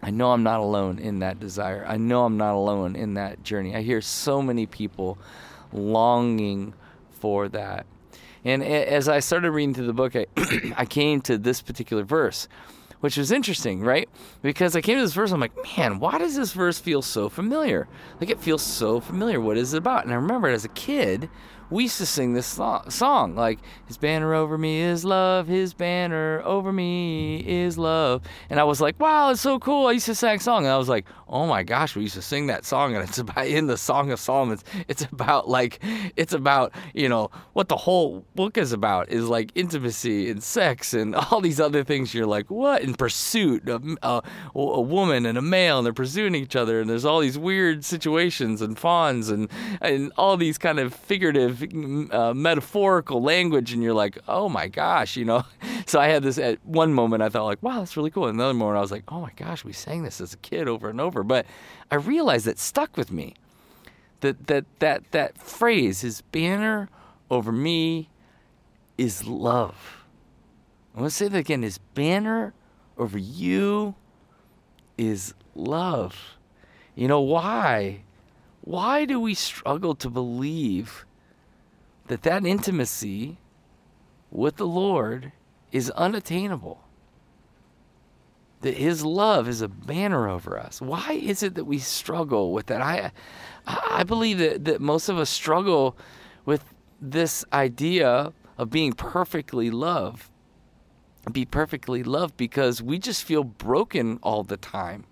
I 0.00 0.12
know 0.12 0.30
I'm 0.30 0.44
not 0.44 0.60
alone 0.60 1.00
in 1.00 1.18
that 1.18 1.40
desire. 1.40 1.84
I 1.84 1.96
know 1.96 2.24
I'm 2.24 2.36
not 2.36 2.54
alone 2.54 2.94
in 2.94 3.14
that 3.14 3.42
journey. 3.42 3.74
I 3.74 3.82
hear 3.82 4.00
so 4.00 4.40
many 4.40 4.66
people 4.66 5.18
longing 5.72 6.72
for 7.10 7.48
that. 7.48 7.86
And 8.44 8.62
as 8.62 9.08
I 9.08 9.18
started 9.18 9.50
reading 9.50 9.74
through 9.74 9.88
the 9.88 9.92
book, 9.92 10.14
I, 10.14 10.26
I 10.76 10.86
came 10.86 11.20
to 11.22 11.38
this 11.38 11.60
particular 11.60 12.04
verse, 12.04 12.46
which 13.00 13.16
was 13.16 13.32
interesting, 13.32 13.80
right? 13.80 14.08
Because 14.42 14.76
I 14.76 14.80
came 14.80 14.94
to 14.96 15.02
this 15.02 15.12
verse, 15.12 15.32
I'm 15.32 15.40
like, 15.40 15.56
man, 15.76 15.98
why 15.98 16.18
does 16.18 16.36
this 16.36 16.52
verse 16.52 16.78
feel 16.78 17.02
so 17.02 17.28
familiar? 17.28 17.88
Like 18.20 18.30
it 18.30 18.38
feels 18.38 18.62
so 18.62 19.00
familiar. 19.00 19.40
What 19.40 19.56
is 19.56 19.74
it 19.74 19.78
about? 19.78 20.04
And 20.04 20.12
I 20.12 20.16
remember 20.16 20.46
as 20.46 20.64
a 20.64 20.68
kid, 20.68 21.28
we 21.70 21.84
used 21.84 21.98
to 21.98 22.06
sing 22.06 22.34
this 22.34 22.46
song 22.46 23.34
like 23.36 23.58
his 23.86 23.96
banner 23.96 24.34
over 24.34 24.58
me 24.58 24.80
is 24.80 25.04
love 25.04 25.46
his 25.46 25.72
banner 25.72 26.42
over 26.44 26.72
me 26.72 27.44
is 27.46 27.78
love. 27.78 28.22
And 28.48 28.60
i 28.60 28.64
was 28.64 28.80
like 28.80 28.98
wow 29.00 29.30
it's 29.30 29.40
so 29.40 29.58
cool 29.58 29.86
i 29.86 29.92
used 29.92 30.06
to 30.06 30.14
sing 30.14 30.36
a 30.36 30.40
song. 30.40 30.64
And 30.64 30.72
i 30.72 30.78
was 30.78 30.88
like 30.88 31.06
oh 31.28 31.46
my 31.46 31.62
gosh 31.62 31.96
we 31.96 32.02
used 32.02 32.14
to 32.14 32.22
sing 32.22 32.46
that 32.48 32.64
song 32.64 32.94
and 32.94 33.08
it's 33.08 33.18
about 33.18 33.46
in 33.46 33.66
the 33.66 33.76
song 33.76 34.10
of 34.10 34.20
solomon 34.20 34.58
it's 34.88 35.02
about 35.12 35.48
like 35.48 35.80
it's 36.16 36.32
about 36.32 36.72
you 36.94 37.08
know 37.08 37.30
what 37.52 37.68
the 37.68 37.76
whole 37.76 38.24
book 38.34 38.56
is 38.58 38.72
about 38.72 39.08
is 39.10 39.28
like 39.28 39.52
intimacy 39.54 40.30
and 40.30 40.42
sex 40.42 40.94
and 40.94 41.14
all 41.30 41.40
these 41.40 41.60
other 41.60 41.84
things. 41.84 42.14
You're 42.14 42.26
like 42.26 42.50
what? 42.50 42.82
In 42.82 42.94
pursuit 42.94 43.68
of 43.68 43.84
uh, 44.02 44.20
a 44.54 44.80
woman 44.80 45.26
and 45.26 45.38
a 45.38 45.42
male 45.42 45.78
and 45.78 45.86
they're 45.86 45.92
pursuing 45.92 46.34
each 46.34 46.56
other 46.56 46.80
and 46.80 46.88
there's 46.88 47.04
all 47.04 47.20
these 47.20 47.38
weird 47.38 47.84
situations 47.84 48.60
and 48.62 48.78
fawns 48.78 49.28
and 49.28 49.48
and 49.80 50.12
all 50.16 50.36
these 50.36 50.58
kind 50.58 50.78
of 50.78 50.94
figurative 50.94 51.59
uh, 51.62 52.34
metaphorical 52.34 53.22
language, 53.22 53.72
and 53.72 53.82
you're 53.82 53.94
like, 53.94 54.18
oh 54.28 54.48
my 54.48 54.68
gosh, 54.68 55.16
you 55.16 55.24
know. 55.24 55.44
So 55.86 55.98
I 55.98 56.06
had 56.06 56.22
this 56.22 56.38
at 56.38 56.64
one 56.64 56.94
moment, 56.94 57.20
I 57.20 57.30
thought 57.30 57.46
like, 57.46 57.62
wow, 57.64 57.80
that's 57.80 57.96
really 57.96 58.12
cool. 58.12 58.26
And 58.26 58.36
another 58.36 58.54
moment, 58.54 58.78
I 58.78 58.80
was 58.80 58.92
like, 58.92 59.02
oh 59.08 59.20
my 59.20 59.32
gosh, 59.34 59.64
we 59.64 59.72
sang 59.72 60.04
this 60.04 60.20
as 60.20 60.32
a 60.32 60.36
kid 60.36 60.68
over 60.68 60.88
and 60.88 61.00
over. 61.00 61.24
But 61.24 61.46
I 61.90 61.96
realized 61.96 62.46
it 62.46 62.60
stuck 62.60 62.96
with 62.96 63.10
me. 63.10 63.34
That 64.20 64.46
that 64.46 64.66
that 64.78 65.10
that 65.10 65.38
phrase, 65.38 66.02
his 66.02 66.20
banner 66.20 66.90
over 67.28 67.50
me, 67.50 68.08
is 68.96 69.26
love. 69.26 70.04
I 70.94 71.00
want 71.00 71.10
to 71.10 71.16
say 71.16 71.26
that 71.26 71.38
again. 71.38 71.62
His 71.62 71.78
banner 71.78 72.52
over 72.98 73.18
you 73.18 73.96
is 74.98 75.34
love. 75.54 76.36
You 76.94 77.08
know 77.08 77.20
why? 77.20 78.02
Why 78.60 79.06
do 79.06 79.18
we 79.18 79.34
struggle 79.34 79.94
to 79.96 80.10
believe 80.10 81.06
that 82.10 82.22
that 82.22 82.44
intimacy 82.44 83.38
with 84.32 84.56
the 84.56 84.66
Lord 84.66 85.30
is 85.70 85.90
unattainable. 85.92 86.82
That 88.62 88.76
His 88.76 89.04
love 89.04 89.46
is 89.46 89.60
a 89.60 89.68
banner 89.68 90.28
over 90.28 90.58
us. 90.58 90.82
Why 90.82 91.12
is 91.12 91.44
it 91.44 91.54
that 91.54 91.66
we 91.66 91.78
struggle 91.78 92.52
with 92.52 92.66
that? 92.66 92.82
I, 92.82 93.12
I 93.64 94.02
believe 94.02 94.38
that, 94.38 94.64
that 94.64 94.80
most 94.80 95.08
of 95.08 95.18
us 95.18 95.30
struggle 95.30 95.96
with 96.44 96.74
this 97.00 97.44
idea 97.52 98.32
of 98.58 98.70
being 98.70 98.92
perfectly 98.92 99.70
loved. 99.70 100.28
Be 101.30 101.44
perfectly 101.44 102.02
loved 102.02 102.36
because 102.36 102.82
we 102.82 102.98
just 102.98 103.22
feel 103.22 103.44
broken 103.44 104.18
all 104.20 104.42
the 104.42 104.56
time. 104.56 105.04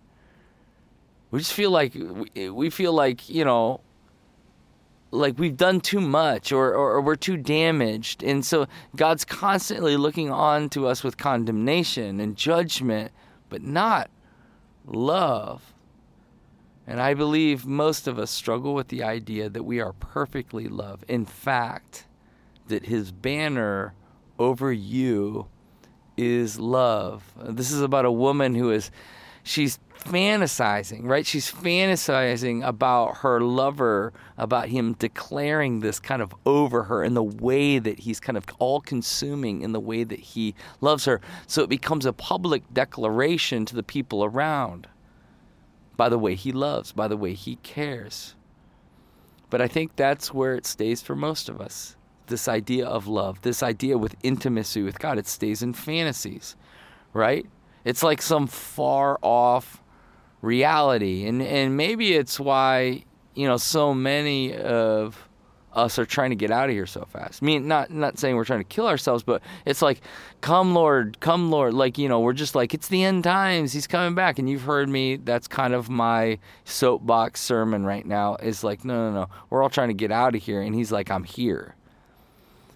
We 1.30 1.38
just 1.38 1.52
feel 1.52 1.70
like 1.70 1.94
we 2.34 2.70
feel 2.70 2.92
like 2.92 3.28
you 3.28 3.44
know 3.44 3.82
like 5.10 5.38
we've 5.38 5.56
done 5.56 5.80
too 5.80 6.00
much 6.00 6.52
or, 6.52 6.74
or, 6.74 6.92
or, 6.92 7.00
we're 7.00 7.16
too 7.16 7.36
damaged. 7.36 8.22
And 8.22 8.44
so 8.44 8.66
God's 8.94 9.24
constantly 9.24 9.96
looking 9.96 10.30
on 10.30 10.68
to 10.70 10.86
us 10.86 11.02
with 11.02 11.16
condemnation 11.16 12.20
and 12.20 12.36
judgment, 12.36 13.12
but 13.48 13.62
not 13.62 14.10
love. 14.86 15.72
And 16.86 17.00
I 17.00 17.14
believe 17.14 17.66
most 17.66 18.06
of 18.06 18.18
us 18.18 18.30
struggle 18.30 18.74
with 18.74 18.88
the 18.88 19.02
idea 19.02 19.48
that 19.48 19.62
we 19.62 19.80
are 19.80 19.92
perfectly 19.92 20.68
loved. 20.68 21.04
In 21.08 21.26
fact, 21.26 22.06
that 22.68 22.86
his 22.86 23.12
banner 23.12 23.94
over 24.38 24.72
you 24.72 25.48
is 26.16 26.58
love. 26.58 27.24
This 27.42 27.70
is 27.70 27.80
about 27.80 28.04
a 28.04 28.12
woman 28.12 28.54
who 28.54 28.70
is 28.70 28.90
she's 29.48 29.78
fantasizing, 30.04 31.04
right? 31.04 31.26
She's 31.26 31.50
fantasizing 31.50 32.64
about 32.64 33.18
her 33.18 33.40
lover, 33.40 34.12
about 34.36 34.68
him 34.68 34.92
declaring 34.94 35.80
this 35.80 35.98
kind 35.98 36.22
of 36.22 36.34
over 36.46 36.84
her 36.84 37.02
in 37.02 37.14
the 37.14 37.22
way 37.22 37.78
that 37.78 38.00
he's 38.00 38.20
kind 38.20 38.36
of 38.36 38.44
all 38.58 38.80
consuming 38.80 39.62
in 39.62 39.72
the 39.72 39.80
way 39.80 40.04
that 40.04 40.20
he 40.20 40.54
loves 40.80 41.04
her. 41.06 41.20
So 41.46 41.62
it 41.62 41.70
becomes 41.70 42.06
a 42.06 42.12
public 42.12 42.62
declaration 42.72 43.64
to 43.66 43.74
the 43.74 43.82
people 43.82 44.24
around 44.24 44.86
by 45.96 46.08
the 46.08 46.18
way 46.18 46.34
he 46.34 46.52
loves, 46.52 46.92
by 46.92 47.08
the 47.08 47.16
way 47.16 47.34
he 47.34 47.56
cares. 47.56 48.34
But 49.50 49.60
I 49.60 49.66
think 49.66 49.96
that's 49.96 50.32
where 50.32 50.54
it 50.54 50.66
stays 50.66 51.02
for 51.02 51.16
most 51.16 51.48
of 51.48 51.60
us. 51.60 51.96
This 52.26 52.48
idea 52.48 52.86
of 52.86 53.06
love, 53.06 53.40
this 53.40 53.62
idea 53.62 53.96
with 53.96 54.14
intimacy 54.22 54.82
with 54.82 54.98
God, 54.98 55.18
it 55.18 55.26
stays 55.26 55.62
in 55.62 55.72
fantasies, 55.72 56.54
right? 57.14 57.46
It's 57.84 58.02
like 58.02 58.22
some 58.22 58.46
far 58.46 59.18
off 59.22 59.82
reality. 60.42 61.26
And 61.26 61.42
and 61.42 61.76
maybe 61.76 62.14
it's 62.14 62.38
why, 62.38 63.04
you 63.34 63.46
know, 63.46 63.56
so 63.56 63.94
many 63.94 64.54
of 64.56 65.28
us 65.74 65.98
are 65.98 66.06
trying 66.06 66.30
to 66.30 66.36
get 66.36 66.50
out 66.50 66.68
of 66.68 66.74
here 66.74 66.86
so 66.86 67.04
fast. 67.04 67.42
I 67.42 67.46
mean, 67.46 67.68
not 67.68 67.90
not 67.90 68.18
saying 68.18 68.36
we're 68.36 68.44
trying 68.44 68.60
to 68.60 68.64
kill 68.64 68.88
ourselves, 68.88 69.22
but 69.22 69.42
it's 69.64 69.82
like, 69.82 70.00
come 70.40 70.74
Lord, 70.74 71.20
come 71.20 71.50
Lord. 71.50 71.74
Like 71.74 71.98
you 71.98 72.08
know, 72.08 72.20
we're 72.20 72.32
just 72.32 72.54
like 72.54 72.74
it's 72.74 72.88
the 72.88 73.04
end 73.04 73.24
times. 73.24 73.72
He's 73.72 73.86
coming 73.86 74.14
back, 74.14 74.38
and 74.38 74.48
you've 74.48 74.62
heard 74.62 74.88
me. 74.88 75.16
That's 75.16 75.46
kind 75.46 75.74
of 75.74 75.88
my 75.88 76.38
soapbox 76.64 77.40
sermon 77.40 77.84
right 77.84 78.04
now. 78.04 78.36
Is 78.36 78.64
like, 78.64 78.84
no, 78.84 79.10
no, 79.10 79.20
no. 79.20 79.28
We're 79.50 79.62
all 79.62 79.70
trying 79.70 79.88
to 79.88 79.94
get 79.94 80.10
out 80.10 80.34
of 80.34 80.42
here, 80.42 80.62
and 80.62 80.74
he's 80.74 80.90
like, 80.90 81.10
I'm 81.10 81.24
here. 81.24 81.74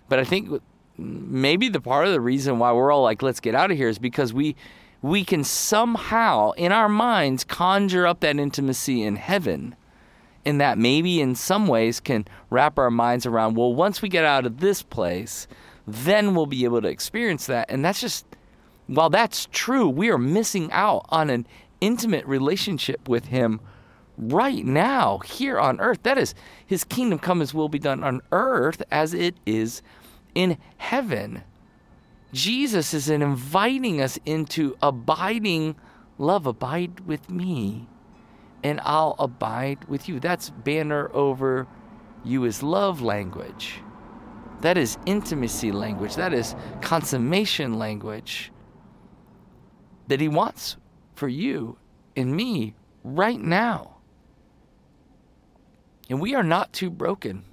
But 0.09 0.19
I 0.19 0.25
think 0.25 0.63
maybe 0.99 1.69
the 1.69 1.81
part 1.81 2.07
of 2.07 2.13
the 2.13 2.21
reason 2.21 2.59
why 2.59 2.73
we're 2.73 2.93
all 2.93 3.03
like, 3.03 3.23
let's 3.23 3.41
get 3.41 3.55
out 3.55 3.71
of 3.71 3.77
here, 3.77 3.89
is 3.89 3.99
because 3.99 4.33
we 4.33 4.55
we 5.03 5.25
can 5.25 5.43
somehow, 5.43 6.53
in 6.53 6.71
our 6.71 6.89
minds, 6.89 7.43
conjure 7.45 8.07
up 8.07 8.21
that 8.21 8.39
intimacy 8.39 9.03
in 9.03 9.17
heaven. 9.17 9.75
And 10.45 10.61
that 10.61 10.79
maybe 10.79 11.21
in 11.21 11.35
some 11.35 11.69
ways 11.69 12.01
can 12.01 12.27
wrap 12.51 12.79
our 12.79 12.91
minds 12.91 13.27
around, 13.27 13.57
well, 13.57 13.75
once 13.75 14.03
we 14.03 14.09
get 14.09 14.25
out 14.25 14.47
of 14.47 14.59
this 14.59 14.83
place, 14.83 15.47
then 15.87 16.35
we'll 16.35 16.47
be 16.47 16.65
able 16.65 16.83
to 16.83 16.89
experience 16.89 17.47
that. 17.47 17.71
And 17.71 17.85
that's 17.85 18.01
just, 18.01 18.27
while 18.87 19.11
that's 19.11 19.47
true, 19.53 19.89
we 19.89 20.11
are 20.11 20.19
missing 20.19 20.71
out 20.73 21.07
on 21.11 21.31
an 21.31 21.47
intimate 21.81 22.27
relationship 22.27 23.09
with 23.09 23.27
Him 23.27 23.61
right 24.19 24.65
now, 24.65 25.19
here 25.19 25.61
on 25.61 25.81
earth. 25.81 26.03
That 26.03 26.19
is, 26.19 26.35
His 26.67 26.83
kingdom 26.85 27.19
come, 27.19 27.41
His 27.41 27.55
will 27.55 27.69
be 27.69 27.79
done 27.79 28.03
on 28.03 28.21
earth 28.33 28.83
as 28.91 29.15
it 29.15 29.37
is 29.47 29.81
in 30.35 30.59
heaven. 30.77 31.43
Jesus 32.33 32.95
is 32.95 33.09
inviting 33.09 34.01
us 34.01 34.19
into 34.25 34.77
abiding 34.83 35.77
love. 36.19 36.47
Abide 36.47 37.01
with 37.01 37.31
me, 37.31 37.89
and 38.62 38.81
I'll 38.83 39.15
abide 39.19 39.85
with 39.87 40.09
you. 40.09 40.19
That's 40.19 40.51
banner 40.51 41.11
over 41.12 41.67
you 42.25 42.45
is 42.45 42.62
love 42.62 43.03
language. 43.03 43.83
That 44.61 44.79
is 44.79 44.97
intimacy 45.07 45.73
language. 45.73 46.15
That 46.15 46.33
is 46.33 46.55
consummation 46.81 47.79
language 47.79 48.53
that 50.07 50.21
He 50.21 50.29
wants 50.29 50.77
for 51.15 51.29
you 51.29 51.77
and 52.17 52.35
me 52.35 52.75
right 53.05 53.41
now. 53.41 53.97
And 56.09 56.21
we 56.21 56.35
are 56.35 56.43
not 56.43 56.73
too 56.73 56.91
broken. 56.91 57.45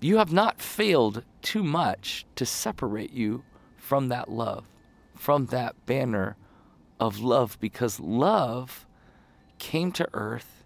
You 0.00 0.18
have 0.18 0.32
not 0.32 0.60
failed 0.60 1.24
too 1.44 1.62
much 1.62 2.26
to 2.34 2.44
separate 2.44 3.12
you 3.12 3.44
from 3.76 4.08
that 4.08 4.30
love, 4.30 4.66
from 5.14 5.46
that 5.46 5.86
banner 5.86 6.36
of 6.98 7.20
love, 7.20 7.58
because 7.60 8.00
love 8.00 8.86
came 9.58 9.92
to 9.92 10.08
earth 10.12 10.64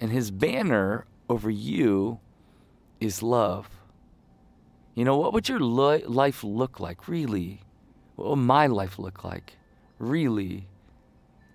and 0.00 0.10
his 0.10 0.30
banner 0.30 1.06
over 1.28 1.48
you 1.48 2.18
is 3.00 3.22
love. 3.22 3.68
You 4.94 5.04
know, 5.04 5.16
what 5.16 5.32
would 5.32 5.48
your 5.48 5.60
li- 5.60 6.04
life 6.04 6.42
look 6.42 6.80
like, 6.80 7.06
really? 7.08 7.60
What 8.16 8.30
would 8.30 8.36
my 8.36 8.66
life 8.66 8.98
look 8.98 9.24
like, 9.24 9.56
really, 9.98 10.66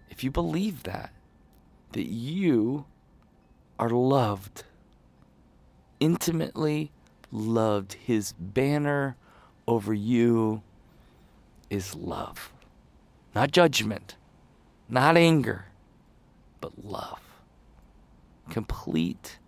if 0.10 0.24
you 0.24 0.32
believe 0.32 0.84
that? 0.84 1.12
That 1.92 2.08
you 2.08 2.86
are 3.78 3.90
loved 3.90 4.64
intimately 6.00 6.92
loved. 7.36 7.94
His 7.94 8.34
banner 8.40 9.18
over 9.68 9.94
you 9.94 10.64
is 11.70 11.96
love. 11.96 12.52
Not 13.34 13.52
judgment, 13.52 14.16
not 14.88 15.18
anger, 15.18 15.66
but 16.62 16.86
love. 16.86 17.20
Complete 18.50 19.40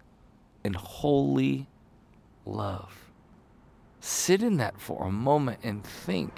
and 0.63 0.75
holy 0.75 1.67
love. 2.46 3.12
Sit 4.00 4.41
in 4.41 4.58
that 4.58 4.79
for 4.79 5.06
a 5.06 5.12
moment 5.12 5.60
and 5.63 5.84
think 5.84 6.34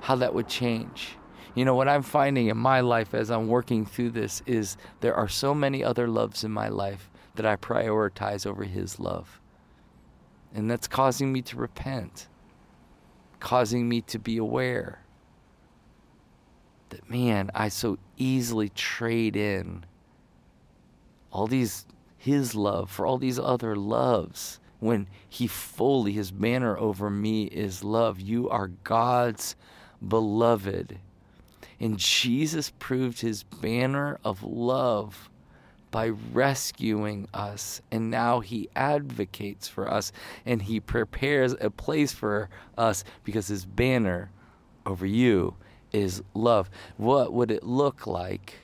how 0.00 0.16
that 0.16 0.34
would 0.34 0.48
change. 0.48 1.16
You 1.54 1.64
know, 1.64 1.74
what 1.74 1.88
I'm 1.88 2.02
finding 2.02 2.48
in 2.48 2.56
my 2.56 2.80
life 2.80 3.14
as 3.14 3.30
I'm 3.30 3.46
working 3.46 3.84
through 3.84 4.10
this 4.10 4.42
is 4.46 4.76
there 5.00 5.14
are 5.14 5.28
so 5.28 5.54
many 5.54 5.84
other 5.84 6.08
loves 6.08 6.44
in 6.44 6.50
my 6.50 6.68
life 6.68 7.10
that 7.34 7.44
I 7.44 7.56
prioritize 7.56 8.46
over 8.46 8.64
His 8.64 8.98
love. 8.98 9.40
And 10.54 10.70
that's 10.70 10.86
causing 10.86 11.32
me 11.32 11.42
to 11.42 11.56
repent, 11.56 12.28
causing 13.40 13.88
me 13.88 14.02
to 14.02 14.18
be 14.18 14.36
aware 14.36 15.00
that, 16.90 17.08
man, 17.08 17.50
I 17.54 17.68
so 17.68 17.98
easily 18.16 18.68
trade 18.68 19.34
in 19.36 19.84
all 21.30 21.46
these 21.46 21.86
his 22.18 22.54
love 22.54 22.88
for 22.88 23.04
all 23.04 23.18
these 23.18 23.38
other 23.38 23.74
loves 23.74 24.60
when 24.78 25.08
he 25.28 25.46
fully, 25.46 26.12
his 26.12 26.30
banner 26.30 26.78
over 26.78 27.10
me 27.10 27.44
is 27.44 27.82
love. 27.82 28.20
You 28.20 28.48
are 28.48 28.68
God's 28.84 29.56
beloved. 30.06 30.98
And 31.80 31.98
Jesus 31.98 32.72
proved 32.78 33.20
his 33.20 33.42
banner 33.42 34.18
of 34.24 34.42
love 34.44 35.30
by 35.92 36.08
rescuing 36.08 37.28
us. 37.32 37.80
And 37.92 38.10
now 38.10 38.40
he 38.40 38.68
advocates 38.74 39.68
for 39.68 39.88
us 39.88 40.10
and 40.44 40.62
he 40.62 40.80
prepares 40.80 41.54
a 41.60 41.70
place 41.70 42.12
for 42.12 42.48
us 42.76 43.04
because 43.22 43.46
his 43.46 43.64
banner 43.64 44.32
over 44.84 45.06
you 45.06 45.54
is 45.92 46.22
love. 46.34 46.68
What 46.96 47.32
would 47.32 47.52
it 47.52 47.62
look 47.62 48.06
like 48.08 48.54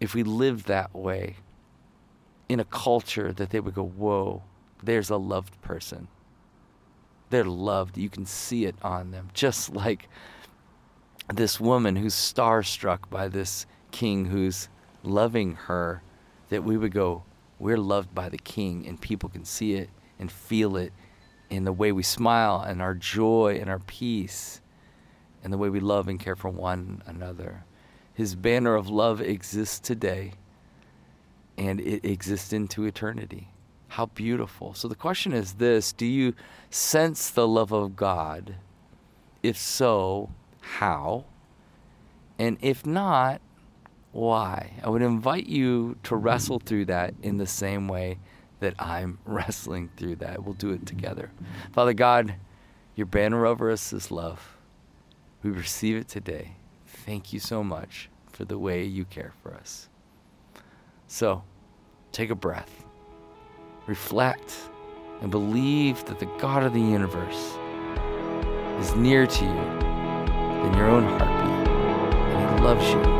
if 0.00 0.14
we 0.14 0.24
lived 0.24 0.66
that 0.66 0.92
way 0.96 1.36
in 2.48 2.58
a 2.58 2.64
culture 2.64 3.32
that 3.32 3.50
they 3.50 3.60
would 3.60 3.74
go, 3.74 3.84
whoa, 3.84 4.42
there's 4.82 5.10
a 5.10 5.16
loved 5.18 5.60
person? 5.60 6.08
They're 7.28 7.44
loved. 7.44 7.98
You 7.98 8.08
can 8.08 8.26
see 8.26 8.64
it 8.64 8.74
on 8.82 9.10
them. 9.10 9.28
Just 9.34 9.74
like 9.74 10.08
this 11.32 11.60
woman 11.60 11.94
who's 11.94 12.14
starstruck 12.14 13.10
by 13.10 13.28
this 13.28 13.66
king 13.92 14.24
who's 14.24 14.68
loving 15.02 15.54
her, 15.54 16.02
that 16.48 16.64
we 16.64 16.76
would 16.76 16.92
go, 16.92 17.22
we're 17.58 17.76
loved 17.76 18.14
by 18.14 18.28
the 18.28 18.38
king, 18.38 18.86
and 18.86 19.00
people 19.00 19.28
can 19.28 19.44
see 19.44 19.74
it 19.74 19.90
and 20.18 20.30
feel 20.30 20.76
it 20.76 20.92
in 21.48 21.64
the 21.64 21.72
way 21.72 21.92
we 21.92 22.02
smile 22.02 22.60
and 22.60 22.80
our 22.80 22.94
joy 22.94 23.58
and 23.60 23.68
our 23.68 23.80
peace 23.80 24.60
and 25.42 25.52
the 25.52 25.58
way 25.58 25.68
we 25.68 25.80
love 25.80 26.08
and 26.08 26.20
care 26.20 26.36
for 26.36 26.48
one 26.48 27.02
another. 27.06 27.64
His 28.14 28.34
banner 28.34 28.74
of 28.74 28.88
love 28.88 29.20
exists 29.20 29.80
today 29.80 30.32
and 31.58 31.80
it 31.80 32.04
exists 32.04 32.52
into 32.52 32.84
eternity. 32.84 33.48
How 33.88 34.06
beautiful. 34.06 34.72
So 34.74 34.86
the 34.88 34.94
question 34.94 35.32
is 35.32 35.54
this 35.54 35.92
Do 35.92 36.06
you 36.06 36.34
sense 36.70 37.30
the 37.30 37.48
love 37.48 37.72
of 37.72 37.96
God? 37.96 38.54
If 39.42 39.56
so, 39.56 40.30
how? 40.60 41.24
And 42.38 42.56
if 42.60 42.86
not, 42.86 43.40
why? 44.12 44.72
I 44.82 44.88
would 44.88 45.02
invite 45.02 45.46
you 45.46 45.96
to 46.04 46.16
wrestle 46.16 46.58
through 46.58 46.86
that 46.86 47.14
in 47.22 47.36
the 47.36 47.46
same 47.46 47.88
way 47.88 48.18
that 48.60 48.74
I'm 48.78 49.18
wrestling 49.24 49.90
through 49.96 50.16
that. 50.16 50.44
We'll 50.44 50.54
do 50.54 50.70
it 50.70 50.86
together. 50.86 51.30
Father 51.72 51.92
God, 51.92 52.34
your 52.94 53.06
banner 53.06 53.46
over 53.46 53.70
us 53.70 53.92
is 53.92 54.10
love. 54.10 54.56
We 55.42 55.50
receive 55.50 55.96
it 55.96 56.08
today. 56.08 56.56
Thank 56.86 57.32
you 57.32 57.40
so 57.40 57.64
much 57.64 58.10
for 58.30 58.44
the 58.44 58.58
way 58.58 58.84
you 58.84 59.04
care 59.04 59.32
for 59.42 59.54
us. 59.54 59.88
So, 61.06 61.42
take 62.12 62.30
a 62.30 62.34
breath, 62.34 62.84
reflect, 63.86 64.54
and 65.22 65.30
believe 65.30 66.04
that 66.06 66.18
the 66.18 66.26
God 66.38 66.62
of 66.62 66.72
the 66.72 66.80
universe 66.80 67.56
is 68.78 68.94
near 68.96 69.26
to 69.26 69.44
you 69.44 69.50
in 69.50 70.74
your 70.74 70.88
own 70.88 71.04
heartbeat, 71.04 71.68
and 71.68 72.58
He 72.58 72.64
loves 72.64 72.88
you. 72.90 73.19